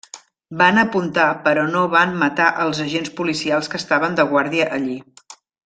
[0.61, 5.01] Van apuntar però no van matar als agents policials que estaven de guàrdia allí.